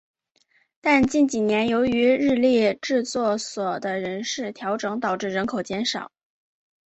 [0.81, 6.11] 但近几年由于日立制作所的人事调整导致人口减少。